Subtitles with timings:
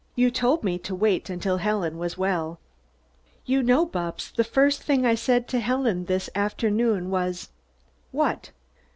[0.15, 2.57] "You told me to wait until Helen was well."
[3.45, 7.49] "You know, Bupps the first thing I said to Helen this this afternoon was"
[8.11, 8.49] "What?"